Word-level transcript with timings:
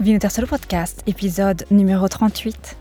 Vinoter 0.00 0.30
Solo 0.30 0.46
Podcast, 0.46 1.02
épisode 1.08 1.64
numéro 1.72 2.06
38. 2.06 2.76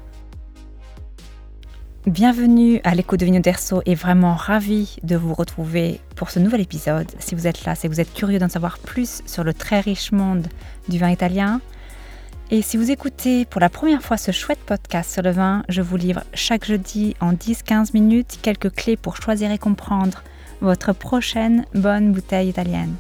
Bienvenue 2.06 2.80
à 2.84 2.94
l'écho 2.94 3.18
de 3.18 3.26
Vino 3.26 3.42
Terso 3.42 3.82
et 3.88 3.96
vraiment 3.96 4.36
ravi 4.36 4.98
de 5.02 5.16
vous 5.16 5.34
retrouver 5.34 6.00
pour 6.16 6.30
ce 6.30 6.38
nouvel 6.38 6.62
épisode. 6.62 7.08
Si 7.18 7.34
vous 7.34 7.48
êtes 7.48 7.66
là, 7.66 7.76
que 7.76 7.88
vous 7.88 8.00
êtes 8.00 8.14
curieux 8.14 8.38
d'en 8.38 8.50
savoir 8.50 8.78
plus 8.78 9.24
sur 9.26 9.44
le 9.44 9.56
très 9.56 9.80
riche 9.80 10.12
monde 10.12 10.46
du 10.90 11.00
vin 11.00 11.10
italien. 11.10 11.60
Et 12.52 12.62
si 12.62 12.78
vous 12.78 12.92
écoutez 12.92 13.46
pour 13.46 13.62
la 13.62 13.70
première 13.70 14.04
fois 14.04 14.18
ce 14.18 14.30
chouette 14.30 14.60
podcast 14.64 15.12
sur 15.12 15.24
le 15.24 15.32
vin, 15.32 15.64
je 15.70 15.82
vous 15.82 15.98
livre 15.98 16.22
chaque 16.36 16.66
jeudi 16.66 17.16
en 17.20 17.34
10-15 17.34 17.94
minutes 17.94 18.38
quelques 18.44 18.72
clés 18.76 18.96
pour 18.96 19.18
choisir 19.18 19.50
et 19.50 19.58
comprendre 19.58 20.22
votre 20.62 20.94
prochaine 20.94 21.66
bonne 21.74 22.12
bouteille 22.12 22.50
italienne 22.50 22.94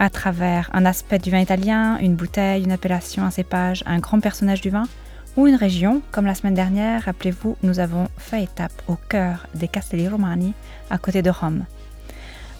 à 0.00 0.08
travers 0.08 0.70
un 0.72 0.86
aspect 0.86 1.18
du 1.18 1.30
vin 1.30 1.40
italien, 1.40 1.98
une 1.98 2.16
bouteille, 2.16 2.64
une 2.64 2.72
appellation, 2.72 3.22
un 3.22 3.30
cépage, 3.30 3.84
un 3.86 3.98
grand 3.98 4.18
personnage 4.18 4.62
du 4.62 4.70
vin 4.70 4.88
ou 5.36 5.46
une 5.46 5.54
région, 5.54 6.02
comme 6.10 6.26
la 6.26 6.34
semaine 6.34 6.54
dernière, 6.54 7.04
rappelez-vous, 7.04 7.56
nous 7.62 7.78
avons 7.78 8.08
fait 8.16 8.42
étape 8.42 8.72
au 8.88 8.96
cœur 8.96 9.46
des 9.54 9.68
Castelli 9.68 10.08
Romani, 10.08 10.54
à 10.88 10.98
côté 10.98 11.22
de 11.22 11.30
Rome. 11.30 11.66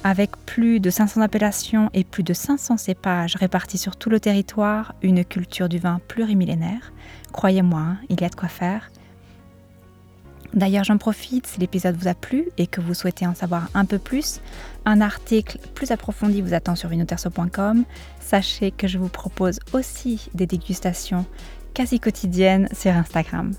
Avec 0.05 0.37
plus 0.47 0.81
de 0.81 0.91
500 0.91 1.23
appellations 1.23 1.91
et 1.95 2.05
plus 2.05 2.23
de 2.23 2.33
500 2.33 2.77
cépages 2.77 3.37
répartis 3.37 3.79
sur 3.79 3.97
tout 3.97 4.11
le 4.11 4.21
territoire, 4.21 4.95
une 5.03 5.25
culture 5.25 5.69
du 5.69 5.79
vin 5.79 6.01
plurimillénaire, 6.09 6.93
croyez-moi, 7.33 7.81
hein, 7.81 7.97
il 8.11 8.21
y 8.21 8.25
a 8.25 8.29
de 8.29 8.35
quoi 8.35 8.49
faire. 8.49 8.91
D'ailleurs, 10.55 10.85
j'en 10.85 10.99
profite, 10.99 11.47
si 11.47 11.61
l'épisode 11.61 11.97
vous 11.97 12.09
a 12.09 12.15
plu 12.15 12.49
et 12.59 12.67
que 12.67 12.81
vous 12.81 12.95
souhaitez 12.95 13.27
en 13.27 13.35
savoir 13.35 13.69
un 13.75 13.85
peu 13.85 13.99
plus, 13.99 14.41
un 14.85 15.01
article 15.01 15.59
plus 15.75 15.93
approfondi 15.93 16.43
vous 16.43 16.55
attend 16.55 16.75
sur 16.75 16.89
vinoterso.com. 16.89 17.85
Sachez 18.21 18.71
que 18.73 18.89
je 18.89 18.99
vous 18.99 19.09
propose 19.09 19.61
aussi 19.73 20.29
des 20.35 20.47
dégustations 20.47 21.25
quasi 21.73 22.01
quotidiennes 22.01 22.69
sur 22.73 22.93
Instagram. 22.93 23.53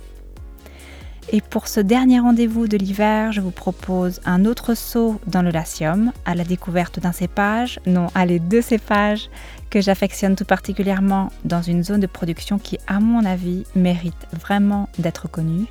Et 1.31 1.39
pour 1.39 1.67
ce 1.67 1.79
dernier 1.79 2.19
rendez-vous 2.19 2.67
de 2.67 2.75
l'hiver, 2.75 3.31
je 3.31 3.39
vous 3.39 3.51
propose 3.51 4.19
un 4.25 4.43
autre 4.43 4.73
saut 4.73 5.21
dans 5.27 5.41
le 5.41 5.51
Latium, 5.51 6.11
à 6.25 6.35
la 6.35 6.43
découverte 6.43 6.99
d'un 6.99 7.11
cépage, 7.13 7.79
non, 7.85 8.07
allez, 8.15 8.39
deux 8.39 8.61
cépages 8.61 9.29
que 9.69 9.79
j'affectionne 9.79 10.35
tout 10.35 10.45
particulièrement 10.45 11.31
dans 11.45 11.61
une 11.61 11.83
zone 11.83 12.01
de 12.01 12.07
production 12.07 12.59
qui, 12.59 12.79
à 12.87 12.99
mon 12.99 13.23
avis, 13.23 13.63
mérite 13.75 14.27
vraiment 14.33 14.89
d'être 14.97 15.29
connue 15.29 15.67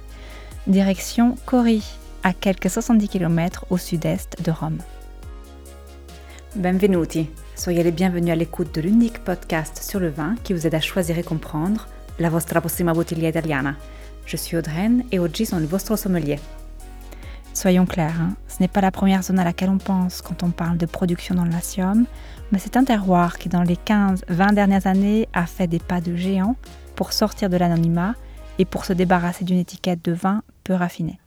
direction 0.67 1.37
Cori, 1.47 1.83
à 2.23 2.33
quelques 2.35 2.69
70 2.69 3.09
km 3.09 3.65
au 3.71 3.79
sud-est 3.79 4.43
de 4.45 4.51
Rome. 4.51 4.79
Benvenuti, 6.55 7.31
soyez 7.57 7.83
les 7.83 7.93
bienvenus 7.93 8.31
à 8.31 8.37
l'écoute 8.37 8.75
de 8.75 8.83
l'unique 8.83 9.25
podcast 9.25 9.83
sur 9.83 10.01
le 10.01 10.11
vin 10.11 10.35
qui 10.45 10.53
vous 10.53 10.67
aide 10.67 10.75
à 10.75 10.81
choisir 10.81 11.19
et 11.19 11.23
comprendre 11.23 11.89
la 12.19 12.29
vostra 12.29 12.61
prossima 12.61 12.93
bottiglia 12.93 13.31
italiana. 13.31 13.77
Je 14.27 14.37
suis 14.37 14.57
Audreyne 14.57 15.05
et 15.11 15.19
oggi 15.19 15.47
sono 15.47 15.63
il 15.63 15.67
vostro 15.67 15.97
sommelier. 15.97 16.39
Soyons 17.55 17.87
clairs, 17.87 18.21
hein, 18.21 18.37
ce 18.47 18.61
n'est 18.61 18.69
pas 18.69 18.83
la 18.83 18.91
première 18.91 19.23
zone 19.23 19.39
à 19.39 19.45
laquelle 19.45 19.71
on 19.71 19.79
pense 19.79 20.21
quand 20.21 20.43
on 20.43 20.51
parle 20.51 20.77
de 20.77 20.87
production 20.87 21.35
dans 21.35 21.45
le 21.45 21.51
Latium, 21.51 22.05
mais 22.53 22.59
c'est 22.59 22.77
un 22.77 22.85
terroir 22.85 23.39
qui 23.39 23.49
dans 23.49 23.63
les 23.63 23.77
15-20 23.77 24.55
dernières 24.55 24.87
années 24.87 25.27
a 25.33 25.47
fait 25.47 25.67
des 25.67 25.81
pas 25.81 26.01
de 26.01 26.15
géant 26.15 26.55
pour 26.97 27.13
sortir 27.13 27.49
de 27.49 27.57
l'anonymat 27.57 28.15
et 28.59 28.67
pour 28.67 28.85
se 28.85 28.93
débarrasser 28.93 29.45
d'une 29.45 29.59
étiquette 29.59 30.05
de 30.05 30.13
vin 30.13 30.43
peu 30.71 30.77
raffinée. 30.77 31.19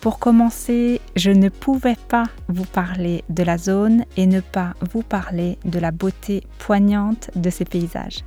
Pour 0.00 0.18
commencer, 0.18 1.02
je 1.14 1.30
ne 1.30 1.50
pouvais 1.50 1.98
pas 2.08 2.24
vous 2.48 2.64
parler 2.64 3.22
de 3.28 3.42
la 3.42 3.58
zone 3.58 4.06
et 4.16 4.26
ne 4.26 4.40
pas 4.40 4.72
vous 4.80 5.02
parler 5.02 5.58
de 5.66 5.78
la 5.78 5.90
beauté 5.90 6.42
poignante 6.58 7.30
de 7.36 7.50
ces 7.50 7.66
paysages. 7.66 8.24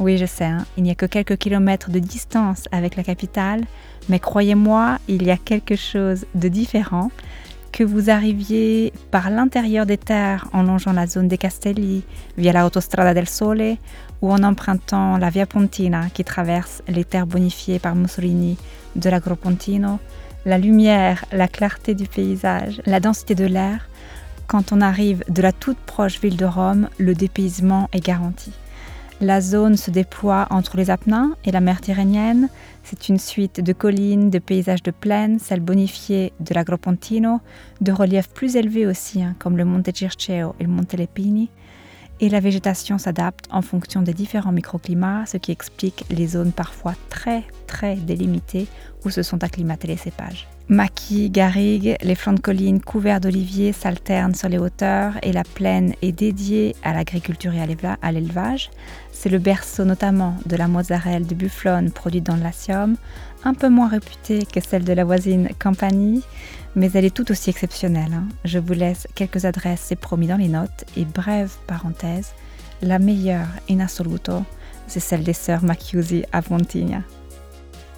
Oui, 0.00 0.18
je 0.18 0.26
sais, 0.26 0.44
hein, 0.44 0.66
il 0.76 0.82
n'y 0.82 0.90
a 0.90 0.96
que 0.96 1.06
quelques 1.06 1.36
kilomètres 1.36 1.90
de 1.90 2.00
distance 2.00 2.64
avec 2.72 2.96
la 2.96 3.04
capitale, 3.04 3.62
mais 4.08 4.18
croyez-moi, 4.18 4.98
il 5.06 5.22
y 5.22 5.30
a 5.30 5.36
quelque 5.36 5.76
chose 5.76 6.26
de 6.34 6.48
différent 6.48 7.12
que 7.76 7.84
vous 7.84 8.08
arriviez 8.08 8.90
par 9.10 9.28
l'intérieur 9.28 9.84
des 9.84 9.98
terres 9.98 10.48
en 10.54 10.62
longeant 10.62 10.94
la 10.94 11.06
zone 11.06 11.28
des 11.28 11.36
Castelli 11.36 12.04
via 12.38 12.54
l'Autostrada 12.54 13.12
del 13.12 13.28
Sole 13.28 13.76
ou 14.22 14.32
en 14.32 14.42
empruntant 14.44 15.18
la 15.18 15.28
Via 15.28 15.44
Pontina 15.44 16.08
qui 16.08 16.24
traverse 16.24 16.82
les 16.88 17.04
terres 17.04 17.26
bonifiées 17.26 17.78
par 17.78 17.94
Mussolini 17.94 18.56
de 18.94 19.10
l'Agropontino, 19.10 19.98
la 20.46 20.56
lumière, 20.56 21.26
la 21.32 21.48
clarté 21.48 21.94
du 21.94 22.08
paysage, 22.08 22.80
la 22.86 22.98
densité 22.98 23.34
de 23.34 23.44
l'air. 23.44 23.90
Quand 24.46 24.72
on 24.72 24.80
arrive 24.80 25.22
de 25.28 25.42
la 25.42 25.52
toute 25.52 25.76
proche 25.76 26.18
ville 26.18 26.38
de 26.38 26.46
Rome, 26.46 26.88
le 26.96 27.12
dépaysement 27.12 27.90
est 27.92 28.00
garanti. 28.02 28.52
La 29.22 29.40
zone 29.40 29.78
se 29.78 29.90
déploie 29.90 30.46
entre 30.50 30.76
les 30.76 30.90
Apennins 30.90 31.36
et 31.46 31.50
la 31.50 31.62
mer 31.62 31.80
Tyrrhénienne. 31.80 32.50
C'est 32.84 33.08
une 33.08 33.18
suite 33.18 33.62
de 33.62 33.72
collines, 33.72 34.28
de 34.28 34.38
paysages 34.38 34.82
de 34.82 34.90
plaine, 34.90 35.38
celles 35.38 35.60
bonifiées 35.60 36.34
de 36.40 36.52
l'Agropontino, 36.52 37.40
de 37.80 37.92
reliefs 37.92 38.28
plus 38.28 38.56
élevés 38.56 38.86
aussi, 38.86 39.22
hein, 39.22 39.34
comme 39.38 39.56
le 39.56 39.64
Monte 39.64 39.96
Circeo 39.96 40.54
et 40.60 40.64
le 40.64 40.68
Monte 40.68 40.92
Lepini. 40.92 41.48
Et 42.20 42.28
la 42.28 42.40
végétation 42.40 42.98
s'adapte 42.98 43.46
en 43.50 43.62
fonction 43.62 44.02
des 44.02 44.12
différents 44.12 44.52
microclimats, 44.52 45.24
ce 45.24 45.38
qui 45.38 45.50
explique 45.50 46.04
les 46.10 46.26
zones 46.26 46.52
parfois 46.52 46.92
très 47.08 47.44
très 47.66 47.96
délimitées 47.96 48.66
où 49.06 49.10
se 49.10 49.22
sont 49.22 49.42
acclimatés 49.42 49.88
les 49.88 49.96
cépages. 49.96 50.46
Maquis, 50.68 51.30
garrigues, 51.30 51.96
les 52.02 52.16
flancs 52.16 52.32
de 52.32 52.40
collines 52.40 52.80
couverts 52.80 53.20
d'oliviers 53.20 53.72
s'alternent 53.72 54.34
sur 54.34 54.48
les 54.48 54.58
hauteurs 54.58 55.12
et 55.22 55.32
la 55.32 55.44
plaine 55.44 55.94
est 56.02 56.10
dédiée 56.10 56.74
à 56.82 56.92
l'agriculture 56.92 57.54
et 57.54 57.60
à 58.02 58.12
l'élevage. 58.12 58.70
C'est 59.12 59.28
le 59.28 59.38
berceau 59.38 59.84
notamment 59.84 60.36
de 60.44 60.56
la 60.56 60.66
mozzarella 60.66 61.24
de 61.24 61.34
bufflone 61.36 61.92
produite 61.92 62.24
dans 62.24 62.34
le 62.34 62.42
Latium, 62.42 62.96
un 63.44 63.54
peu 63.54 63.68
moins 63.68 63.88
réputée 63.88 64.44
que 64.44 64.60
celle 64.60 64.82
de 64.82 64.92
la 64.92 65.04
voisine 65.04 65.50
Campanie, 65.60 66.24
mais 66.74 66.90
elle 66.94 67.04
est 67.04 67.14
tout 67.14 67.30
aussi 67.30 67.50
exceptionnelle. 67.50 68.12
Hein. 68.12 68.26
Je 68.44 68.58
vous 68.58 68.72
laisse 68.72 69.06
quelques 69.14 69.44
adresses, 69.44 69.84
c'est 69.84 69.94
promis 69.94 70.26
dans 70.26 70.36
les 70.36 70.48
notes, 70.48 70.84
et 70.96 71.04
brève 71.04 71.54
parenthèse, 71.68 72.32
la 72.82 72.98
meilleure 72.98 73.46
in 73.70 73.78
assoluto, 73.78 74.42
c'est 74.88 74.98
celle 74.98 75.22
des 75.22 75.32
sœurs 75.32 75.62
Macchiusi 75.62 76.24
à 76.32 76.42
Pontigna. 76.42 77.02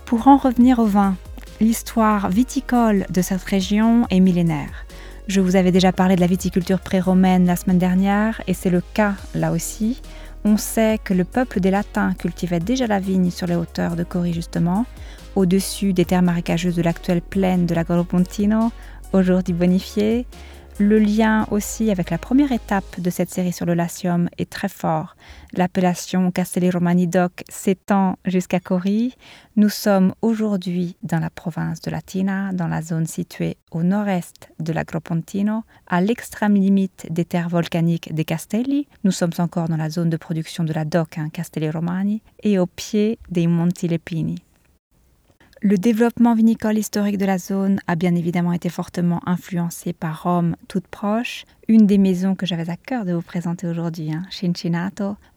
Pour 0.04 0.28
en 0.28 0.36
revenir 0.36 0.78
au 0.78 0.86
vin, 0.86 1.16
L'histoire 1.60 2.30
viticole 2.30 3.04
de 3.10 3.20
cette 3.20 3.42
région 3.42 4.06
est 4.10 4.20
millénaire. 4.20 4.86
Je 5.26 5.40
vous 5.40 5.56
avais 5.56 5.72
déjà 5.72 5.90
parlé 5.90 6.14
de 6.14 6.20
la 6.20 6.28
viticulture 6.28 6.78
pré-romaine 6.78 7.46
la 7.46 7.56
semaine 7.56 7.78
dernière 7.78 8.40
et 8.46 8.54
c'est 8.54 8.70
le 8.70 8.80
cas 8.80 9.14
là 9.34 9.50
aussi. 9.50 10.00
On 10.44 10.56
sait 10.56 11.00
que 11.02 11.14
le 11.14 11.24
peuple 11.24 11.58
des 11.58 11.72
Latins 11.72 12.14
cultivait 12.14 12.60
déjà 12.60 12.86
la 12.86 13.00
vigne 13.00 13.32
sur 13.32 13.48
les 13.48 13.56
hauteurs 13.56 13.96
de 13.96 14.04
Cori 14.04 14.32
justement, 14.32 14.86
au-dessus 15.34 15.92
des 15.92 16.04
terres 16.04 16.22
marécageuses 16.22 16.76
de 16.76 16.82
l'actuelle 16.82 17.22
plaine 17.22 17.66
de 17.66 17.74
la 17.74 17.82
Goropontino, 17.82 18.70
aujourd'hui 19.12 19.52
bonifiée. 19.52 20.26
Le 20.80 21.00
lien 21.00 21.44
aussi 21.50 21.90
avec 21.90 22.08
la 22.08 22.18
première 22.18 22.52
étape 22.52 23.00
de 23.00 23.10
cette 23.10 23.30
série 23.30 23.52
sur 23.52 23.66
le 23.66 23.74
Latium 23.74 24.28
est 24.38 24.48
très 24.48 24.68
fort. 24.68 25.16
L'appellation 25.52 26.30
Castelli 26.30 26.70
Romani 26.70 27.08
Doc 27.08 27.42
s'étend 27.48 28.16
jusqu'à 28.24 28.60
Cori. 28.60 29.16
Nous 29.56 29.70
sommes 29.70 30.14
aujourd'hui 30.22 30.96
dans 31.02 31.18
la 31.18 31.30
province 31.30 31.80
de 31.80 31.90
Latina, 31.90 32.52
dans 32.52 32.68
la 32.68 32.80
zone 32.80 33.06
située 33.06 33.56
au 33.72 33.82
nord-est 33.82 34.50
de 34.60 34.72
l'Agropontino, 34.72 35.64
à 35.88 36.00
l'extrême 36.00 36.54
limite 36.54 37.08
des 37.10 37.24
terres 37.24 37.48
volcaniques 37.48 38.14
des 38.14 38.24
Castelli. 38.24 38.86
Nous 39.02 39.10
sommes 39.10 39.34
encore 39.38 39.68
dans 39.68 39.76
la 39.76 39.90
zone 39.90 40.10
de 40.10 40.16
production 40.16 40.62
de 40.62 40.72
la 40.72 40.84
Doc, 40.84 41.18
hein, 41.18 41.28
Castelli 41.32 41.70
Romani, 41.70 42.22
et 42.44 42.60
au 42.60 42.66
pied 42.66 43.18
des 43.32 43.48
Monti 43.48 43.88
Lepini. 43.88 44.36
Le 45.60 45.76
développement 45.76 46.34
vinicole 46.34 46.78
historique 46.78 47.18
de 47.18 47.24
la 47.24 47.36
zone 47.36 47.80
a 47.88 47.96
bien 47.96 48.14
évidemment 48.14 48.52
été 48.52 48.68
fortement 48.68 49.20
influencé 49.26 49.92
par 49.92 50.22
Rome 50.22 50.54
toute 50.68 50.86
proche. 50.86 51.46
Une 51.66 51.84
des 51.84 51.98
maisons 51.98 52.36
que 52.36 52.46
j'avais 52.46 52.70
à 52.70 52.76
cœur 52.76 53.04
de 53.04 53.12
vous 53.12 53.22
présenter 53.22 53.66
aujourd'hui, 53.66 54.12
hein, 54.12 54.22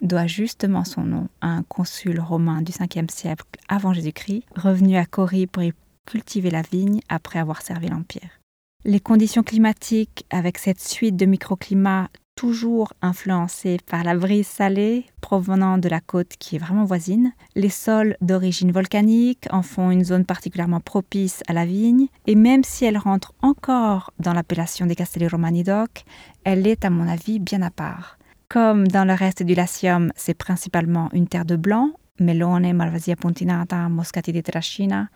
doit 0.03 0.27
justement 0.27 0.83
son 0.83 1.01
nom 1.01 1.27
à 1.41 1.47
un 1.47 1.63
consul 1.63 2.19
romain 2.19 2.61
du 2.61 2.71
5e 2.71 3.09
siècle 3.09 3.45
avant 3.67 3.93
Jésus-Christ, 3.93 4.43
revenu 4.55 4.95
à 4.95 5.05
Cori 5.05 5.47
pour 5.47 5.63
y 5.63 5.73
cultiver 6.05 6.51
la 6.51 6.61
vigne 6.61 7.01
après 7.09 7.39
avoir 7.39 7.63
servi 7.63 7.87
l'Empire. 7.87 8.39
Les 8.85 8.99
conditions 8.99 9.43
climatiques, 9.43 10.25
avec 10.29 10.59
cette 10.59 10.81
suite 10.81 11.15
de 11.15 11.25
microclimats 11.25 12.09
toujours 12.41 12.91
influencé 13.03 13.77
par 13.85 14.03
la 14.03 14.17
brise 14.17 14.47
salée 14.47 15.05
provenant 15.21 15.77
de 15.77 15.87
la 15.87 15.99
côte 15.99 16.37
qui 16.39 16.55
est 16.55 16.59
vraiment 16.59 16.85
voisine. 16.85 17.33
Les 17.53 17.69
sols 17.69 18.17
d'origine 18.19 18.71
volcanique 18.71 19.45
en 19.51 19.61
font 19.61 19.91
une 19.91 20.03
zone 20.03 20.25
particulièrement 20.25 20.79
propice 20.79 21.43
à 21.47 21.53
la 21.53 21.67
vigne 21.67 22.07
et 22.25 22.33
même 22.33 22.63
si 22.63 22.83
elle 22.83 22.97
rentre 22.97 23.35
encore 23.43 24.11
dans 24.17 24.33
l'appellation 24.33 24.87
des 24.87 24.95
Castelli 24.95 25.27
Romani 25.27 25.61
Doc, 25.61 26.03
elle 26.43 26.65
est 26.65 26.83
à 26.83 26.89
mon 26.89 27.07
avis 27.07 27.37
bien 27.37 27.61
à 27.61 27.69
part. 27.69 28.17
Comme 28.49 28.87
dans 28.87 29.05
le 29.05 29.13
reste 29.13 29.43
du 29.43 29.53
Latium, 29.53 30.11
c'est 30.15 30.33
principalement 30.33 31.09
une 31.13 31.27
terre 31.27 31.45
de 31.45 31.55
blanc, 31.55 31.91
Melone, 32.19 32.73
Malvasia 32.73 33.15
pontinata, 33.17 33.87
Moscati 33.87 34.31
di 34.31 34.41
Trascina, 34.41 35.09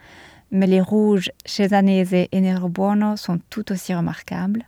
mais 0.51 0.67
les 0.67 0.79
rouges 0.79 1.31
Cesanese 1.43 2.27
et 2.31 2.39
Nero 2.39 2.69
Buono 2.69 3.17
sont 3.17 3.39
tout 3.49 3.71
aussi 3.71 3.95
remarquables. 3.95 4.63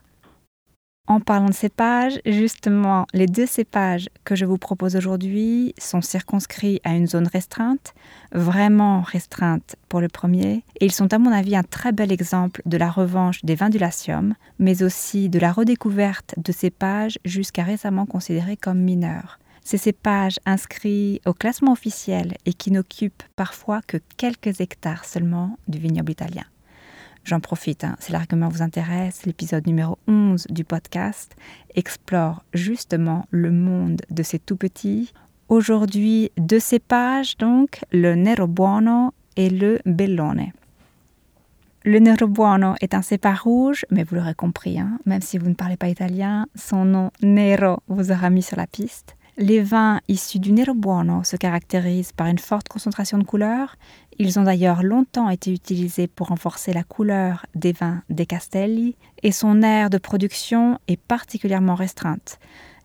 En 1.09 1.21
parlant 1.21 1.47
de 1.47 1.53
cépages, 1.53 2.19
justement, 2.25 3.07
les 3.13 3.27
deux 3.27 3.45
cépages 3.45 4.09
que 4.25 4.35
je 4.35 4.43
vous 4.43 4.57
propose 4.57 4.97
aujourd'hui 4.97 5.73
sont 5.79 6.01
circonscrits 6.01 6.81
à 6.83 6.95
une 6.95 7.07
zone 7.07 7.27
restreinte, 7.27 7.93
vraiment 8.33 8.99
restreinte 8.99 9.77
pour 9.87 10.01
le 10.01 10.09
premier, 10.09 10.65
et 10.81 10.85
ils 10.85 10.91
sont 10.91 11.13
à 11.13 11.17
mon 11.17 11.31
avis 11.31 11.55
un 11.55 11.63
très 11.63 11.93
bel 11.93 12.11
exemple 12.11 12.61
de 12.65 12.75
la 12.75 12.89
revanche 12.89 13.45
des 13.45 13.55
vins 13.55 13.69
du 13.69 13.77
Latium, 13.77 14.33
mais 14.59 14.83
aussi 14.83 15.29
de 15.29 15.39
la 15.39 15.53
redécouverte 15.53 16.35
de 16.35 16.51
cépages 16.51 17.19
jusqu'à 17.23 17.63
récemment 17.63 18.05
considérés 18.05 18.57
comme 18.57 18.79
mineurs. 18.79 19.39
Ces 19.63 19.77
cépages 19.77 20.39
inscrits 20.45 21.21
au 21.25 21.33
classement 21.33 21.71
officiel 21.71 22.33
et 22.45 22.53
qui 22.53 22.69
n'occupent 22.69 23.23
parfois 23.37 23.81
que 23.81 23.97
quelques 24.17 24.59
hectares 24.59 25.05
seulement 25.05 25.57
du 25.69 25.77
vignoble 25.77 26.11
italien. 26.11 26.43
J'en 27.27 27.41
profite, 27.41 27.83
hein, 27.83 27.97
si 27.99 28.13
l'argument 28.13 28.47
vous 28.47 28.61
intéresse, 28.61 29.25
l'épisode 29.25 29.67
numéro 29.67 29.97
11 30.07 30.47
du 30.49 30.63
podcast 30.63 31.35
explore 31.75 32.45
justement 32.53 33.25
le 33.31 33.51
monde 33.51 34.01
de 34.09 34.23
ces 34.23 34.39
tout 34.39 34.55
petits. 34.55 35.11
Aujourd'hui, 35.49 36.31
deux 36.37 36.61
cépages, 36.61 37.35
donc 37.35 37.81
le 37.91 38.15
Nero 38.15 38.47
Buono 38.47 39.13
et 39.35 39.49
le 39.49 39.79
Bellone. 39.85 40.53
Le 41.83 41.99
Nero 41.99 42.27
Buono 42.27 42.75
est 42.79 42.93
un 42.93 43.01
cépage 43.01 43.41
rouge, 43.41 43.85
mais 43.91 44.05
vous 44.05 44.15
l'aurez 44.15 44.33
compris, 44.33 44.79
hein, 44.79 44.97
même 45.05 45.21
si 45.21 45.37
vous 45.37 45.49
ne 45.49 45.53
parlez 45.53 45.75
pas 45.75 45.89
italien, 45.89 46.47
son 46.55 46.85
nom 46.85 47.11
Nero 47.21 47.79
vous 47.89 48.13
aura 48.13 48.29
mis 48.29 48.41
sur 48.41 48.55
la 48.55 48.67
piste. 48.67 49.16
Les 49.39 49.61
vins 49.61 50.01
issus 50.07 50.39
du 50.39 50.51
Nero 50.51 50.73
Buono 50.73 51.23
se 51.23 51.35
caractérisent 51.35 52.11
par 52.11 52.25
une 52.25 52.39
forte 52.39 52.69
concentration 52.69 53.19
de 53.19 53.23
couleurs. 53.23 53.75
Ils 54.17 54.39
ont 54.39 54.43
d'ailleurs 54.43 54.81
longtemps 54.81 55.29
été 55.29 55.53
utilisés 55.53 56.07
pour 56.07 56.29
renforcer 56.29 56.73
la 56.73 56.83
couleur 56.83 57.45
des 57.53 57.71
vins 57.71 58.01
des 58.09 58.25
Castelli 58.25 58.95
et 59.21 59.31
son 59.31 59.61
aire 59.61 59.91
de 59.91 59.99
production 59.99 60.79
est 60.87 60.99
particulièrement 60.99 61.75
restreinte. 61.75 62.39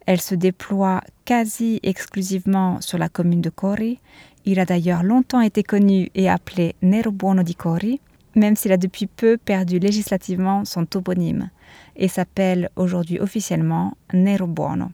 Elle 0.05 0.21
se 0.21 0.35
déploie 0.35 1.01
quasi 1.25 1.81
exclusivement 1.83 2.83
sur 2.83 2.99
la 2.99 3.09
commune 3.09 3.41
de 3.41 3.49
Cori. 3.49 3.99
Il 4.45 4.61
a 4.61 4.67
d'ailleurs 4.67 5.05
longtemps 5.05 5.41
été 5.41 5.63
connu 5.63 6.11
et 6.15 6.29
appelé 6.29 6.75
Nero 6.83 7.13
Buono 7.13 7.45
di 7.45 7.55
Cori, 7.55 7.99
même 8.35 8.57
s'il 8.57 8.73
a 8.73 8.77
depuis 8.77 9.07
peu 9.07 9.39
perdu 9.39 9.79
législativement 9.79 10.67
son 10.67 10.85
toponyme 10.85 11.49
et 11.97 12.09
s'appelle 12.09 12.69
aujourd'hui 12.77 13.21
officiellement 13.21 13.97
Nero 14.13 14.47
Buono. 14.47 14.91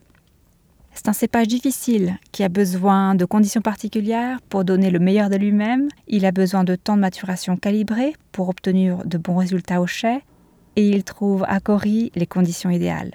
C'est 0.98 1.08
un 1.08 1.12
cépage 1.12 1.46
difficile 1.46 2.18
qui 2.32 2.42
a 2.42 2.48
besoin 2.48 3.14
de 3.14 3.24
conditions 3.24 3.60
particulières 3.60 4.40
pour 4.48 4.64
donner 4.64 4.90
le 4.90 4.98
meilleur 4.98 5.30
de 5.30 5.36
lui-même. 5.36 5.86
Il 6.08 6.26
a 6.26 6.32
besoin 6.32 6.64
de 6.64 6.74
temps 6.74 6.96
de 6.96 7.02
maturation 7.02 7.56
calibré 7.56 8.14
pour 8.32 8.48
obtenir 8.48 9.06
de 9.06 9.16
bons 9.16 9.36
résultats 9.36 9.80
au 9.80 9.86
chai 9.86 10.24
et 10.74 10.88
il 10.88 11.04
trouve 11.04 11.44
à 11.46 11.60
Cori 11.60 12.10
les 12.16 12.26
conditions 12.26 12.68
idéales. 12.68 13.12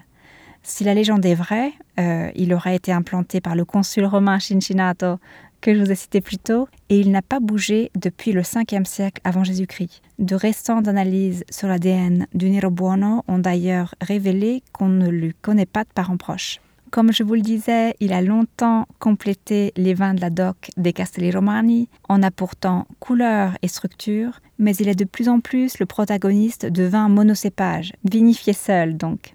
Si 0.61 0.85
la 0.85 0.93
légende 0.93 1.25
est 1.25 1.35
vraie, 1.35 1.73
euh, 1.99 2.31
il 2.35 2.53
aurait 2.53 2.77
été 2.77 2.93
implanté 2.93 3.41
par 3.41 3.53
le 3.53 3.65
consul 3.65 4.05
romain 4.05 4.39
Cincinnato 4.39 5.17
que 5.59 5.73
je 5.73 5.79
vous 5.83 5.91
ai 5.91 5.95
cité 5.95 6.21
plus 6.21 6.37
tôt, 6.37 6.69
et 6.89 6.99
il 6.99 7.11
n'a 7.11 7.21
pas 7.21 7.39
bougé 7.39 7.91
depuis 7.95 8.31
le 8.31 8.41
5e 8.41 8.85
siècle 8.85 9.21
avant 9.25 9.43
Jésus-Christ. 9.43 10.01
De 10.19 10.35
récentes 10.35 10.89
analyses 10.89 11.43
sur 11.49 11.67
l'ADN 11.67 12.27
du 12.33 12.49
Nero 12.49 12.69
Buono 12.69 13.23
ont 13.27 13.39
d'ailleurs 13.39 13.95
révélé 14.01 14.61
qu'on 14.71 14.89
ne 14.89 15.09
lui 15.09 15.33
connaît 15.41 15.65
pas 15.65 15.83
de 15.83 15.89
parents 15.93 16.17
proches. 16.17 16.59
Comme 16.93 17.11
je 17.11 17.23
vous 17.23 17.33
le 17.33 17.41
disais, 17.41 17.95
il 18.01 18.13
a 18.13 18.21
longtemps 18.21 18.85
complété 18.99 19.73
les 19.77 19.95
vins 19.95 20.13
de 20.13 20.21
la 20.21 20.29
DOC 20.29 20.69
des 20.77 20.93
Castelli 20.93 21.31
Romani 21.31 21.89
en 22.07 22.21
apportant 22.21 22.85
couleur 22.99 23.57
et 23.63 23.67
structure, 23.67 24.41
mais 24.59 24.75
il 24.75 24.87
est 24.87 24.93
de 24.93 25.03
plus 25.03 25.27
en 25.27 25.39
plus 25.39 25.79
le 25.79 25.87
protagoniste 25.87 26.67
de 26.67 26.83
vins 26.83 27.09
monocépages, 27.09 27.93
vinifiés 28.07 28.53
seuls 28.53 28.95
donc. 28.95 29.33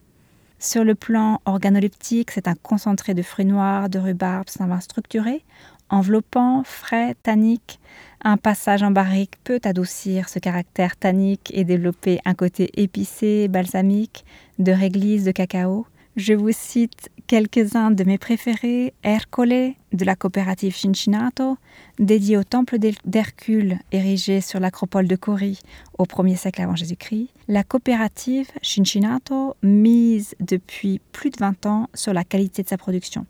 Sur 0.61 0.85
le 0.85 0.95
plan 0.95 1.41
organoleptique, 1.47 2.31
c'est 2.31 2.47
un 2.47 2.55
concentré 2.55 3.13
de 3.13 3.23
fruits 3.23 3.45
noirs, 3.45 3.89
de 3.89 3.99
rhubarbe, 3.99 4.47
c'est 4.47 4.63
un 4.63 4.69
vin 4.69 4.79
structuré, 4.79 5.43
enveloppant, 5.91 6.63
frais, 6.65 7.17
tannique. 7.25 7.81
Un 8.23 8.37
passage 8.37 8.85
en 8.85 8.93
barrique 8.93 9.35
peut 9.43 9.61
adoucir 9.65 10.29
ce 10.29 10.39
caractère 10.39 10.97
tannique 10.97 11.51
et 11.53 11.65
développer 11.65 12.21
un 12.25 12.35
côté 12.35 12.71
épicé, 12.81 13.49
balsamique, 13.49 14.25
de 14.61 14.71
réglisse 14.71 15.25
de 15.25 15.33
cacao. 15.33 15.87
Je 16.19 16.35
vous 16.35 16.51
cite 16.51 17.11
quelques-uns 17.29 17.93
de 17.93 18.03
mes 18.03 18.19
préférés. 18.19 18.93
Ercole 19.05 19.75
de 19.93 20.05
la 20.05 20.17
coopérative 20.17 20.75
Cincinnato, 20.75 21.57
dédié 22.01 22.37
au 22.37 22.43
temple 22.43 22.79
d'Hercule 23.05 23.79
érigé 23.93 24.41
sur 24.41 24.59
l'acropole 24.59 25.07
de 25.07 25.15
Cori 25.15 25.61
au 25.97 26.07
1er 26.07 26.37
siècle 26.37 26.61
avant 26.61 26.75
Jésus-Christ. 26.75 27.29
La 27.47 27.63
coopérative 27.63 28.49
Cincinnato 28.63 29.55
mise 29.63 30.35
depuis 30.41 31.01
plus 31.13 31.31
de 31.31 31.39
20 31.39 31.67
ans 31.67 31.89
sur 31.95 32.13
la 32.13 32.25
qualité 32.25 32.65
de 32.65 32.69
sa 32.69 32.79
production. 32.79 33.25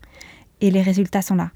Et 0.62 0.70
les 0.70 0.80
résultats 0.80 1.20
sont 1.20 1.34
là. 1.34 1.50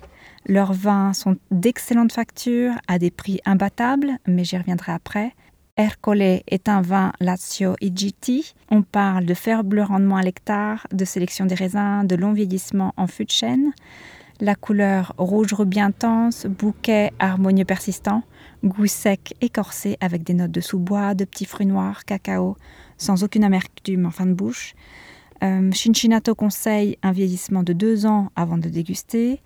Leurs 0.45 0.75
vins 0.75 1.15
sont 1.15 1.39
d'excellente 1.51 2.13
facture 2.13 2.75
à 2.89 2.99
des 2.99 3.11
prix 3.11 3.41
imbattables, 3.47 4.19
mais 4.27 4.45
j'y 4.45 4.59
reviendrai 4.59 4.93
après. 4.93 5.35
Ercole 5.79 6.21
est 6.21 6.69
un 6.69 6.83
vin 6.83 7.13
Lazio 7.19 7.77
IGT. 7.81 8.55
On 8.71 8.83
parle 8.83 9.25
de 9.25 9.33
faible 9.33 9.81
rendement 9.81 10.17
à 10.17 10.23
l'hectare, 10.23 10.87
de 10.93 11.07
sélection 11.07 11.47
des 11.47 11.55
raisins, 11.55 12.07
de 12.07 12.15
long 12.15 12.35
vieillissement 12.35 12.93
en 12.99 13.07
fût 13.07 13.25
de 13.25 13.31
chêne. 13.31 13.73
La 14.39 14.55
couleur 14.55 15.15
rouge 15.17 15.55
rubis 15.55 15.81
intense, 15.81 16.45
bouquet 16.45 17.11
harmonieux 17.19 17.65
persistant, 17.65 18.23
goût 18.63 18.87
sec 18.87 19.35
écorcé 19.41 19.97
avec 20.03 20.25
des 20.25 20.35
notes 20.35 20.51
de 20.51 20.61
sous-bois, 20.61 21.15
de 21.15 21.25
petits 21.25 21.47
fruits 21.47 21.65
noirs, 21.65 22.05
cacao, 22.05 22.59
sans 22.99 23.25
aucune 23.25 23.45
amertume 23.45 24.05
en 24.05 24.11
fin 24.11 24.27
de 24.27 24.35
bouche. 24.35 24.75
Euh, 25.43 25.73
Cincinnato 25.73 26.35
conseille 26.35 26.99
un 27.03 27.13
vieillissement 27.13 27.63
de 27.63 27.73
deux 27.73 28.05
ans 28.05 28.31
avant 28.37 28.59
de 28.59 28.69
déguster. 28.69 29.41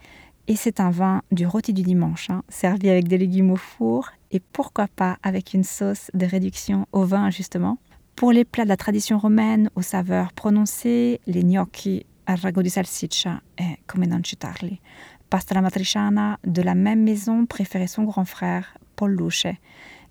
Et 0.48 0.54
c'est 0.54 0.78
un 0.78 0.90
vin 0.90 1.22
du 1.32 1.46
rôti 1.46 1.72
du 1.72 1.82
dimanche, 1.82 2.30
hein, 2.30 2.42
servi 2.48 2.88
avec 2.88 3.08
des 3.08 3.18
légumes 3.18 3.50
au 3.50 3.56
four 3.56 4.10
et 4.30 4.40
pourquoi 4.40 4.86
pas 4.86 5.18
avec 5.22 5.54
une 5.54 5.64
sauce 5.64 6.10
de 6.14 6.24
réduction 6.24 6.86
au 6.92 7.04
vin 7.04 7.30
justement. 7.30 7.78
Pour 8.14 8.32
les 8.32 8.44
plats 8.44 8.64
de 8.64 8.68
la 8.68 8.76
tradition 8.76 9.18
romaine 9.18 9.70
aux 9.74 9.82
saveurs 9.82 10.32
prononcées, 10.32 11.20
les 11.26 11.42
gnocchi 11.42 12.06
al 12.26 12.38
rago 12.38 12.62
di 12.62 12.70
salsiccia 12.70 13.40
et 13.58 13.78
come 13.86 14.06
non 14.06 14.22
citarli. 14.22 14.80
Pasta 15.28 15.54
la 15.54 15.60
matriciana 15.60 16.38
de 16.44 16.62
la 16.62 16.74
même 16.74 17.02
maison 17.02 17.46
préférait 17.46 17.88
son 17.88 18.04
grand 18.04 18.24
frère 18.24 18.78
Paul 18.94 19.16
Luce, 19.16 19.46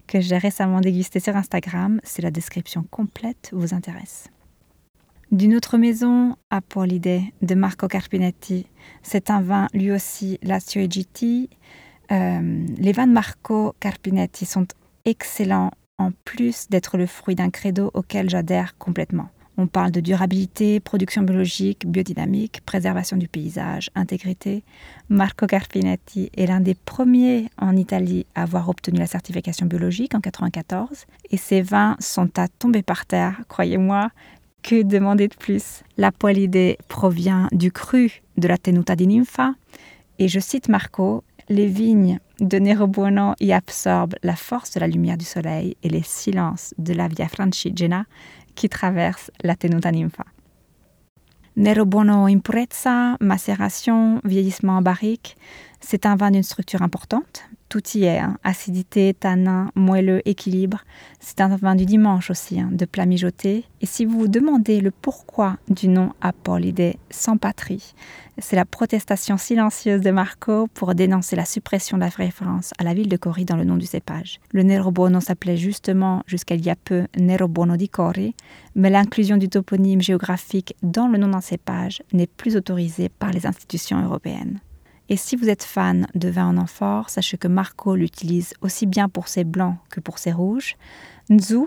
que 0.07 0.19
j'ai 0.19 0.37
récemment 0.37 0.81
dégusté 0.81 1.19
sur 1.19 1.35
Instagram 1.35 1.99
si 2.03 2.21
la 2.21 2.31
description 2.31 2.85
complète 2.91 3.49
vous 3.53 3.73
intéresse. 3.73 4.29
D'une 5.35 5.53
autre 5.53 5.77
maison, 5.77 6.37
à 6.49 6.61
l'idée 6.85 7.33
de 7.41 7.55
Marco 7.55 7.89
Carpinetti. 7.89 8.67
C'est 9.03 9.29
un 9.29 9.41
vin 9.41 9.67
lui 9.73 9.91
aussi 9.91 10.39
Lazio 10.41 10.81
e 10.81 11.47
Euh, 12.11 12.65
les 12.77 12.91
vins 12.93 13.05
de 13.05 13.11
Marco 13.11 13.75
Carpinetti 13.81 14.45
sont 14.45 14.65
excellents 15.03 15.71
en 15.97 16.11
plus 16.23 16.69
d'être 16.69 16.97
le 16.97 17.05
fruit 17.05 17.35
d'un 17.35 17.49
credo 17.49 17.91
auquel 17.93 18.29
j'adhère 18.29 18.77
complètement. 18.77 19.27
On 19.57 19.67
parle 19.67 19.91
de 19.91 20.01
durabilité, 20.01 20.81
production 20.81 21.21
biologique, 21.21 21.87
biodynamique, 21.87 22.59
préservation 22.65 23.15
du 23.15 23.29
paysage, 23.29 23.89
intégrité. 23.95 24.63
Marco 25.07 25.47
Carpinetti 25.47 26.29
est 26.35 26.45
l'un 26.45 26.59
des 26.59 26.75
premiers 26.75 27.49
en 27.57 27.77
Italie 27.77 28.25
à 28.35 28.43
avoir 28.43 28.67
obtenu 28.67 28.99
la 28.99 29.07
certification 29.07 29.65
biologique 29.65 30.13
en 30.13 30.19
1994 30.19 31.05
et 31.31 31.37
ses 31.37 31.61
vins 31.61 31.95
sont 31.99 32.37
à 32.37 32.49
tomber 32.49 32.83
par 32.83 33.05
terre, 33.05 33.41
croyez-moi. 33.47 34.11
Que 34.65 34.81
demander 34.81 35.27
de 35.27 35.35
plus? 35.35 35.83
La 35.95 36.11
poilidée 36.11 36.79
provient 36.87 37.47
du 37.51 37.71
cru 37.71 38.23
de 38.37 38.47
la 38.47 38.57
tenuta 38.57 38.95
di 38.95 39.05
ninfa. 39.05 39.53
Et 40.17 40.27
je 40.27 40.39
cite 40.39 40.69
Marco, 40.69 41.23
les 41.49 41.67
vignes 41.67 42.17
de 42.39 42.57
Nero 42.57 42.87
Buono 42.87 43.35
y 43.39 43.51
absorbent 43.51 44.15
la 44.23 44.35
force 44.35 44.71
de 44.71 44.79
la 44.79 44.87
lumière 44.87 45.17
du 45.17 45.25
soleil 45.25 45.77
et 45.83 45.89
les 45.89 46.01
silences 46.01 46.73
de 46.79 46.93
la 46.93 47.07
Via 47.07 47.27
Francigena 47.27 48.07
qui 48.55 48.67
traverse 48.67 49.29
la 49.43 49.55
tenuta 49.55 49.91
ninfa. 49.91 50.25
Nero 51.55 51.85
Buono 51.85 52.25
Impurezza, 52.25 53.17
macération, 53.19 54.19
vieillissement 54.23 54.77
en 54.77 54.81
barrique, 54.81 55.37
c'est 55.79 56.07
un 56.07 56.15
vin 56.15 56.31
d'une 56.31 56.41
structure 56.41 56.81
importante, 56.81 57.47
tout 57.69 57.81
y 57.95 58.03
est. 58.03 58.19
Hein. 58.19 58.37
Acidité, 58.43 59.13
tanin, 59.13 59.71
moelleux, 59.75 60.21
équilibre. 60.27 60.79
C'est 61.19 61.41
un 61.41 61.55
vin 61.55 61.75
du 61.75 61.85
dimanche 61.85 62.29
aussi, 62.29 62.59
hein, 62.59 62.69
de 62.71 62.85
plat 62.85 63.05
mijoté. 63.05 63.65
Et 63.81 63.85
si 63.85 64.05
vous 64.05 64.19
vous 64.19 64.27
demandez 64.27 64.81
le 64.81 64.91
pourquoi 64.91 65.57
du 65.69 65.87
nom 65.87 66.13
Apollide 66.21 66.95
sans 67.09 67.37
patrie, 67.37 67.93
c'est 68.37 68.55
la 68.55 68.65
protestation 68.65 69.37
silencieuse 69.37 70.01
de 70.01 70.11
Marco 70.11 70.67
pour 70.73 70.93
dénoncer 70.93 71.35
la 71.35 71.45
suppression 71.45 71.97
de 71.97 72.03
la 72.03 72.09
référence 72.09 72.73
à 72.77 72.83
la 72.83 72.93
ville 72.93 73.07
de 73.07 73.17
Cori 73.17 73.45
dans 73.45 73.55
le 73.55 73.63
nom 73.63 73.77
du 73.77 73.85
cépage. 73.85 74.39
Le 74.51 74.63
Nero 74.63 74.91
Buono 74.91 75.21
s'appelait 75.21 75.57
justement 75.57 76.21
jusqu'à 76.27 76.55
il 76.55 76.65
y 76.65 76.69
a 76.69 76.75
peu 76.75 77.07
Nero 77.17 77.47
Buono 77.47 77.77
di 77.77 77.89
Cori, 77.89 78.35
mais 78.75 78.89
l'inclusion 78.89 79.37
du 79.37 79.49
toponyme 79.49 80.01
géographique 80.01 80.75
dans 80.83 81.07
le 81.07 81.17
nom 81.17 81.29
d'un 81.29 81.41
cépage 81.41 82.03
n'est 82.11 82.27
plus 82.27 82.55
autorisée 82.55 83.09
par 83.09 83.31
les 83.31 83.45
institutions 83.45 84.03
européennes. 84.03 84.59
Et 85.09 85.17
si 85.17 85.35
vous 85.35 85.49
êtes 85.49 85.63
fan 85.63 86.07
de 86.15 86.29
vin 86.29 86.47
en 86.47 86.57
amphore, 86.57 87.09
sachez 87.09 87.37
que 87.37 87.47
Marco 87.47 87.95
l'utilise 87.95 88.53
aussi 88.61 88.85
bien 88.85 89.07
pour 89.07 89.27
ses 89.27 89.43
blancs 89.43 89.77
que 89.89 89.99
pour 89.99 90.17
ses 90.17 90.31
rouges. 90.31 90.75
Nzu, 91.29 91.65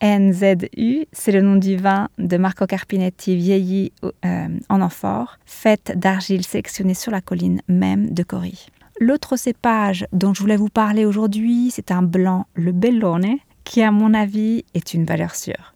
NZU, 0.00 1.06
c'est 1.12 1.32
le 1.32 1.40
nom 1.40 1.56
du 1.56 1.76
vin 1.76 2.08
de 2.18 2.36
Marco 2.36 2.66
Carpinetti 2.66 3.34
vieilli 3.34 3.92
euh, 4.04 4.48
en 4.68 4.80
amphore, 4.80 5.38
fait 5.44 5.92
d'argile 5.96 6.44
sélectionnée 6.44 6.94
sur 6.94 7.10
la 7.10 7.20
colline 7.20 7.62
même 7.66 8.10
de 8.10 8.22
Cori. 8.22 8.68
L'autre 9.00 9.36
cépage 9.36 10.06
dont 10.12 10.34
je 10.34 10.40
voulais 10.40 10.56
vous 10.56 10.68
parler 10.68 11.04
aujourd'hui, 11.04 11.70
c'est 11.72 11.90
un 11.90 12.02
blanc, 12.02 12.46
le 12.54 12.72
Bellone, 12.72 13.36
qui 13.64 13.82
à 13.82 13.90
mon 13.90 14.14
avis 14.14 14.64
est 14.74 14.94
une 14.94 15.04
valeur 15.04 15.34
sûre. 15.34 15.74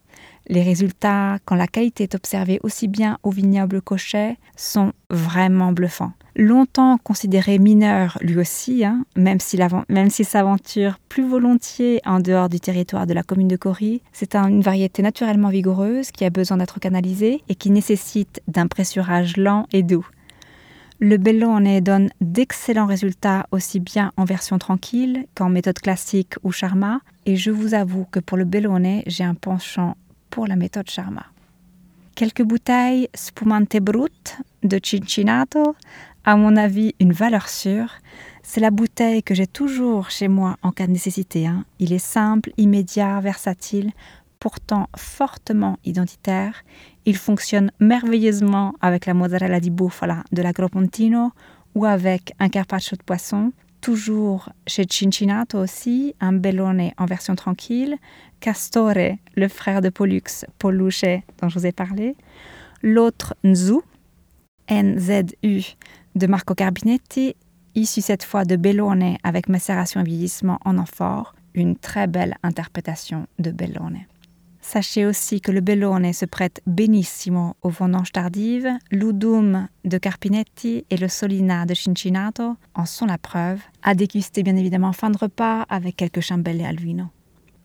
Les 0.49 0.63
résultats, 0.63 1.39
quand 1.45 1.55
la 1.55 1.67
qualité 1.67 2.05
est 2.05 2.15
observée 2.15 2.59
aussi 2.63 2.89
bien 2.89 3.19
au 3.23 3.31
vignoble 3.31 3.81
Cochet, 3.81 4.37
sont 4.57 4.93
vraiment 5.11 5.73
bluffants. 5.73 6.13
Longtemps 6.35 6.97
considéré 6.97 7.59
mineur 7.59 8.17
lui 8.23 8.39
aussi, 8.39 8.87
hein, 8.87 9.05
même 9.17 9.39
s'il 9.39 10.25
s'aventure 10.25 10.99
plus 11.11 11.29
volontiers 11.29 12.01
en 12.07 12.21
dehors 12.21 12.49
du 12.49 12.59
territoire 12.59 13.07
de 13.07 13.13
la 13.13 13.23
commune 13.23 13.49
de 13.49 13.57
Cory, 13.57 14.01
c'est 14.13 14.35
une 14.35 14.63
variété 14.63 15.03
naturellement 15.03 15.51
vigoureuse 15.51 16.11
qui 16.11 16.25
a 16.25 16.31
besoin 16.31 16.57
d'être 16.57 16.81
canalisée 16.81 17.43
et 17.51 17.55
qui 17.55 17.71
nécessite 17.71 18.41
d'un 18.49 18.67
pressurage 18.67 19.37
lent 19.37 19.67
et 19.73 19.83
doux. 19.83 20.07
Le 21.01 21.19
Bellone 21.19 21.81
donne 21.81 22.09
d'excellents 22.23 22.87
résultats 22.87 23.47
aussi 23.51 23.79
bien 23.81 24.13
en 24.17 24.25
version 24.25 24.59
tranquille 24.59 25.27
qu'en 25.35 25.51
méthode 25.51 25.81
classique 25.81 26.35
ou 26.45 26.53
Charma, 26.53 27.01
et 27.27 27.37
je 27.37 27.51
vous 27.51 27.75
avoue 27.75 28.07
que 28.11 28.21
pour 28.21 28.39
le 28.39 28.45
Bellone, 28.45 29.03
j'ai 29.07 29.25
un 29.25 29.35
penchant 29.35 29.97
pour 30.33 30.47
la 30.47 30.57
méthode 30.57 30.89
Charma. 30.89 31.27
Quelques 32.17 32.43
bouteilles 32.43 33.09
Spumante 33.15 33.77
Brut 33.77 34.39
de 34.63 34.81
Cincinato, 34.83 35.77
à 36.25 36.37
mon 36.37 36.57
avis 36.57 36.95
une 37.01 37.13
valeur 37.13 37.49
sûre. 37.51 37.91
C'est 38.43 38.61
la 38.61 38.71
bouteille 38.71 39.23
que 39.23 39.35
j'ai 39.35 39.47
toujours 39.47 40.11
chez 40.11 40.29
moi 40.29 40.57
en 40.63 40.73
cas 40.73 40.87
de 40.87 40.93
nécessité. 40.93 41.47
Hein. 41.47 41.65
Il 41.79 41.93
est 41.93 41.99
simple, 41.99 42.51
immédiat, 42.57 43.21
versatile, 43.21 43.93
pourtant 44.41 44.89
fortement 44.97 45.79
identitaire. 45.85 46.65
Il 47.05 47.17
fonctionne 47.17 47.71
merveilleusement 47.79 48.75
avec 48.81 49.05
la 49.05 49.15
mozzarella 49.15 49.61
di 49.61 49.71
bufala 49.71 50.25
de 50.33 50.41
l'Agropontino 50.41 51.33
ou 51.75 51.85
avec 51.85 52.33
un 52.39 52.49
carpaccio 52.49 52.97
de 52.97 53.03
poisson. 53.03 53.53
Toujours 53.83 54.49
chez 54.65 54.87
Cincinato 54.89 55.59
aussi, 55.59 56.15
un 56.21 56.33
bellone 56.33 56.93
en 56.99 57.05
version 57.05 57.35
tranquille. 57.35 57.97
Castore, 58.39 59.19
le 59.35 59.49
frère 59.49 59.81
de 59.81 59.89
Pollux, 59.89 60.47
Poluche, 60.59 61.05
dont 61.41 61.49
je 61.49 61.59
vous 61.59 61.67
ai 61.67 61.73
parlé. 61.73 62.15
L'autre 62.83 63.35
Nzu, 63.43 63.81
NZU, 64.71 65.77
de 66.15 66.27
Marco 66.29 66.55
Carbinetti, 66.55 67.35
issu 67.75 68.03
cette 68.03 68.23
fois 68.23 68.45
de 68.45 68.55
Bellone 68.55 69.17
avec 69.25 69.49
macération 69.49 70.01
et 70.01 70.05
vieillissement 70.05 70.61
en 70.65 70.79
amphore. 70.79 71.35
Une 71.55 71.77
très 71.77 72.07
belle 72.07 72.37
interprétation 72.45 73.27
de 73.41 73.51
Bellone. 73.51 74.07
Sachez 74.65 75.05
aussi 75.05 75.41
que 75.41 75.51
le 75.51 75.61
Bellone 75.61 76.13
se 76.13 76.25
prête 76.25 76.63
bénissimo 76.67 77.57
aux 77.63 77.69
vendanges 77.69 78.13
tardives, 78.13 78.71
l'Udum 78.93 79.69
de 79.85 79.99
Carpinetti 79.99 80.87
et 80.89 80.97
le 80.97 81.09
Solina 81.09 81.67
de 81.67 81.75
Cincinato 81.75 82.57
en 82.75 82.87
sont 82.87 83.07
la 83.07 83.19
preuve, 83.19 83.61
à 83.83 83.95
déguster 83.95 84.45
bien 84.45 84.57
évidemment 84.57 84.89
en 84.89 84.93
fin 84.93 85.11
de 85.11 85.19
repas 85.19 85.63
avec 85.69 85.97
quelques 85.97 86.21
chambelles 86.21 86.65
al 86.65 86.77
vino. 86.77 87.07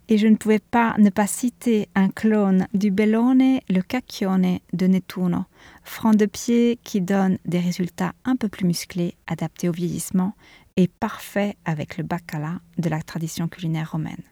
Et 0.09 0.17
je 0.17 0.27
ne 0.27 0.35
pouvais 0.35 0.59
pas 0.59 0.95
ne 0.97 1.11
pas 1.11 1.27
citer 1.27 1.87
un 1.93 2.09
clone 2.09 2.67
du 2.73 2.89
Bellone, 2.91 3.59
le 3.69 3.81
Cacchione 3.81 4.59
de 4.73 4.87
Nettuno, 4.87 5.45
franc 5.83 6.11
de 6.11 6.25
pied 6.25 6.79
qui 6.83 7.01
donne 7.01 7.37
des 7.45 7.59
résultats 7.59 8.13
un 8.25 8.35
peu 8.35 8.49
plus 8.49 8.65
musclés, 8.65 9.15
adaptés 9.27 9.69
au 9.69 9.73
vieillissement 9.73 10.33
et 10.77 10.87
parfait 10.87 11.57
avec 11.63 11.97
le 11.97 12.03
bacala 12.03 12.59
de 12.79 12.89
la 12.89 13.01
tradition 13.01 13.47
culinaire 13.47 13.91
romaine. 13.91 14.23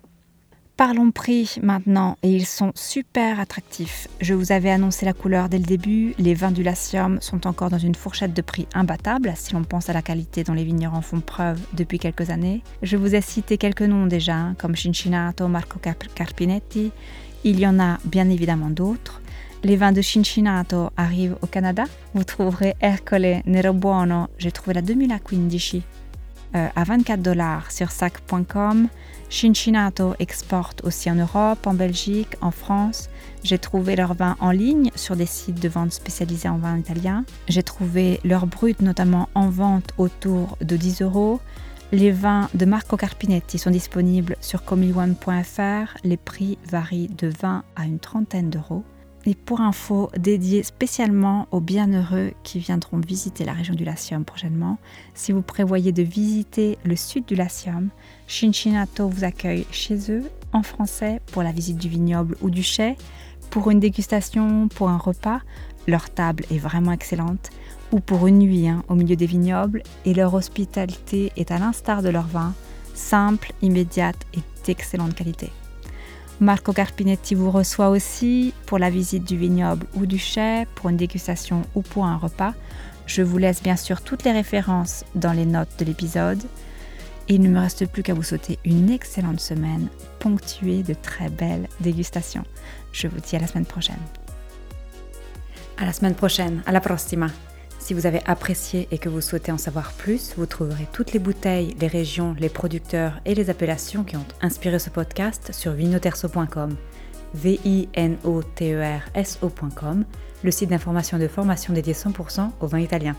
Parlons 0.77 1.11
prix 1.11 1.55
maintenant, 1.63 2.17
et 2.21 2.29
ils 2.29 2.45
sont 2.45 2.73
super 2.75 3.39
attractifs. 3.39 4.09
Je 4.19 4.33
vous 4.33 4.51
avais 4.51 4.69
annoncé 4.69 5.05
la 5.05 5.13
couleur 5.13 5.47
dès 5.47 5.57
le 5.57 5.63
début, 5.63 6.13
les 6.17 6.33
vins 6.33 6.51
du 6.51 6.63
Latium 6.63 7.17
sont 7.21 7.47
encore 7.47 7.69
dans 7.69 7.77
une 7.77 7.95
fourchette 7.95 8.33
de 8.33 8.41
prix 8.41 8.67
imbattable 8.73 9.31
si 9.37 9.53
l'on 9.53 9.63
pense 9.63 9.89
à 9.89 9.93
la 9.93 10.01
qualité 10.01 10.43
dont 10.43 10.53
les 10.53 10.65
vignerons 10.65 11.01
font 11.01 11.21
preuve 11.21 11.61
depuis 11.71 11.97
quelques 11.97 12.29
années. 12.29 12.61
Je 12.83 12.97
vous 12.97 13.15
ai 13.15 13.21
cité 13.21 13.57
quelques 13.57 13.83
noms 13.83 14.05
déjà, 14.05 14.35
hein, 14.35 14.55
comme 14.57 14.75
Cincinato, 14.75 15.47
Marco 15.47 15.79
Carpinetti. 15.79 16.91
Il 17.45 17.57
y 17.57 17.65
en 17.65 17.79
a 17.79 17.97
bien 18.03 18.29
évidemment 18.29 18.69
d'autres. 18.69 19.21
Les 19.63 19.77
vins 19.77 19.93
de 19.93 20.01
Cincinato 20.01 20.89
arrivent 20.97 21.37
au 21.41 21.47
Canada. 21.47 21.85
Vous 22.13 22.25
trouverez 22.25 22.75
Ercole 22.81 23.41
Nero 23.45 23.73
Buono, 23.73 24.27
j'ai 24.37 24.51
trouvé 24.51 24.73
la 24.73 24.81
2015 24.81 25.81
euh, 26.55 26.67
à 26.75 26.83
24 26.83 27.21
dollars 27.21 27.71
sur 27.71 27.91
sac.com. 27.91 28.87
Cincinato 29.29 30.13
exporte 30.19 30.83
aussi 30.83 31.09
en 31.11 31.15
Europe, 31.15 31.67
en 31.67 31.73
Belgique, 31.73 32.35
en 32.41 32.51
France. 32.51 33.09
J'ai 33.43 33.57
trouvé 33.57 33.95
leurs 33.95 34.13
vins 34.13 34.37
en 34.39 34.51
ligne 34.51 34.91
sur 34.95 35.15
des 35.15 35.25
sites 35.25 35.61
de 35.61 35.67
vente 35.67 35.91
spécialisés 35.91 36.49
en 36.49 36.57
vin 36.57 36.77
italien. 36.77 37.25
J'ai 37.47 37.63
trouvé 37.63 38.19
leurs 38.23 38.47
bruts 38.47 38.75
notamment 38.79 39.29
en 39.35 39.49
vente 39.49 39.91
autour 39.97 40.57
de 40.61 40.77
10 40.77 41.01
euros. 41.01 41.41
Les 41.91 42.11
vins 42.11 42.49
de 42.53 42.65
Marco 42.65 42.97
Carpinetti 42.97 43.57
sont 43.59 43.71
disponibles 43.71 44.35
sur 44.41 44.63
comilone.fr. 44.63 45.97
Les 46.03 46.17
prix 46.17 46.57
varient 46.69 47.09
de 47.09 47.31
20 47.41 47.63
à 47.75 47.85
une 47.85 47.99
trentaine 47.99 48.49
d'euros 48.49 48.83
et 49.25 49.35
pour 49.35 49.61
info 49.61 50.09
dédié 50.17 50.63
spécialement 50.63 51.47
aux 51.51 51.59
bienheureux 51.59 52.31
qui 52.43 52.59
viendront 52.59 52.99
visiter 52.99 53.43
la 53.43 53.53
région 53.53 53.73
du 53.73 53.83
Latium 53.83 54.23
prochainement. 54.23 54.77
Si 55.13 55.31
vous 55.31 55.41
prévoyez 55.41 55.91
de 55.91 56.03
visiter 56.03 56.77
le 56.83 56.95
sud 56.95 57.25
du 57.25 57.35
Latium, 57.35 57.89
Cincinnati 58.27 59.01
vous 59.01 59.23
accueille 59.23 59.65
chez 59.71 60.11
eux 60.11 60.23
en 60.53 60.63
français 60.63 61.21
pour 61.31 61.43
la 61.43 61.51
visite 61.51 61.77
du 61.77 61.89
vignoble 61.89 62.37
ou 62.41 62.49
du 62.49 62.63
chai, 62.63 62.97
pour 63.49 63.71
une 63.71 63.79
dégustation, 63.79 64.67
pour 64.67 64.89
un 64.89 64.97
repas. 64.97 65.41
Leur 65.87 66.09
table 66.09 66.45
est 66.51 66.57
vraiment 66.57 66.91
excellente 66.91 67.49
ou 67.91 67.99
pour 67.99 68.27
une 68.27 68.39
nuit 68.39 68.67
hein, 68.67 68.83
au 68.89 68.95
milieu 68.95 69.15
des 69.15 69.27
vignobles 69.27 69.83
et 70.05 70.13
leur 70.13 70.33
hospitalité 70.33 71.31
est 71.37 71.51
à 71.51 71.59
l'instar 71.59 72.01
de 72.01 72.09
leur 72.09 72.27
vin, 72.27 72.53
simple, 72.93 73.53
immédiate 73.61 74.25
et 74.33 74.39
d'excellente 74.65 75.13
qualité. 75.13 75.51
Marco 76.41 76.73
Carpinetti 76.73 77.33
vous 77.33 77.49
reçoit 77.49 77.89
aussi 77.89 78.53
pour 78.65 78.77
la 78.77 78.89
visite 78.89 79.23
du 79.23 79.37
vignoble 79.37 79.87
ou 79.95 80.05
du 80.05 80.17
chai, 80.17 80.67
pour 80.75 80.89
une 80.89 80.97
dégustation 80.97 81.61
ou 81.75 81.81
pour 81.81 82.05
un 82.05 82.17
repas. 82.17 82.53
Je 83.07 83.21
vous 83.21 83.37
laisse 83.37 83.63
bien 83.63 83.77
sûr 83.77 84.01
toutes 84.01 84.23
les 84.23 84.33
références 84.33 85.05
dans 85.15 85.31
les 85.31 85.45
notes 85.45 85.79
de 85.79 85.85
l'épisode. 85.85 86.41
Il 87.29 87.41
ne 87.41 87.49
me 87.49 87.59
reste 87.59 87.87
plus 87.87 88.03
qu'à 88.03 88.13
vous 88.13 88.23
souhaiter 88.23 88.59
une 88.65 88.89
excellente 88.89 89.39
semaine 89.39 89.87
ponctuée 90.19 90.83
de 90.83 90.93
très 90.93 91.29
belles 91.29 91.69
dégustations. 91.79 92.43
Je 92.91 93.07
vous 93.07 93.19
dis 93.19 93.35
à 93.35 93.39
la 93.39 93.47
semaine 93.47 93.65
prochaine. 93.65 94.01
À 95.77 95.85
la 95.85 95.93
semaine 95.93 96.15
prochaine, 96.15 96.61
à 96.65 96.71
la 96.71 96.81
prossima. 96.81 97.27
Si 97.79 97.93
vous 97.93 98.05
avez 98.07 98.21
apprécié 98.25 98.87
et 98.91 98.97
que 98.97 99.09
vous 99.09 99.21
souhaitez 99.21 99.51
en 99.51 99.57
savoir 99.57 99.91
plus, 99.93 100.33
vous 100.37 100.45
trouverez 100.45 100.87
toutes 100.91 101.13
les 101.13 101.19
bouteilles, 101.19 101.75
les 101.79 101.87
régions, 101.87 102.35
les 102.39 102.49
producteurs 102.49 103.19
et 103.25 103.35
les 103.35 103.49
appellations 103.49 104.03
qui 104.03 104.17
ont 104.17 104.25
inspiré 104.41 104.79
ce 104.79 104.89
podcast 104.89 105.51
sur 105.53 105.73
vinoterso.com. 105.73 106.75
V-I-N-O-T-E-R-S-O.com, 107.35 108.05
le 110.43 110.51
site 110.51 110.69
d'information 110.69 111.19
de 111.19 111.27
formation 111.27 111.73
dédié 111.73 111.93
100% 111.93 112.51
au 112.59 112.67
vin 112.67 112.79
italien. 112.79 113.15